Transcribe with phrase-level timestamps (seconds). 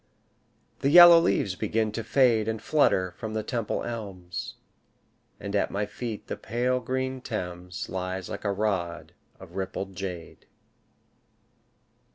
[0.79, 4.55] The yellow leaves begin to fade And flutter from the Temple elms,
[5.39, 10.47] And at my feet the pale green Thames Lies like a rod of rippled jade.